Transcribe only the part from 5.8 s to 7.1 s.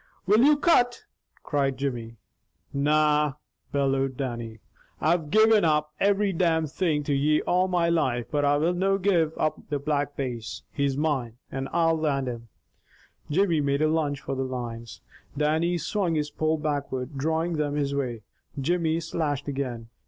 every damn thing